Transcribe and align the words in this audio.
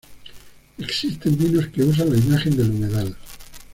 Existen 0.79 1.37
vinos 1.37 1.67
que 1.67 1.83
usan 1.83 2.09
la 2.11 2.17
imagen 2.17 2.57
del 2.57 2.71
humedal. 2.71 3.15